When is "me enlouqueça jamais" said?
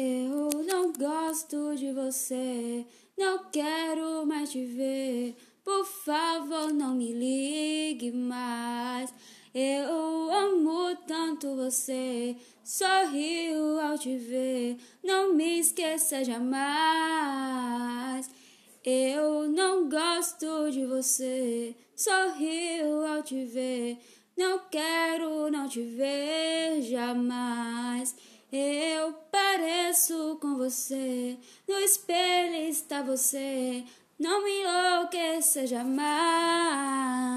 34.44-37.27